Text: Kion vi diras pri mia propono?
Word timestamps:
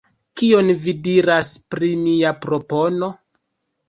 Kion 0.39 0.69
vi 0.85 0.95
diras 1.07 1.51
pri 1.73 1.89
mia 2.05 2.31
propono? 2.47 3.11